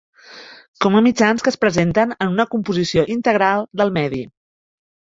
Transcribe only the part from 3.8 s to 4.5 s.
del medi.